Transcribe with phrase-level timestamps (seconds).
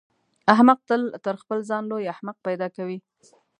[0.53, 2.97] احمق تل تر خپل ځان لوی احمق پیدا کوي.